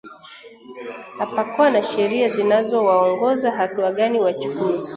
[1.17, 4.73] Hapakuwa na sheria zinazowaongoza hatua gani wachukue